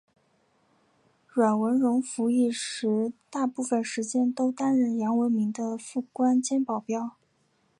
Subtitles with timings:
[1.27, 7.11] 阮文戎服役时大部分时间都担任杨文明的副官兼保镖。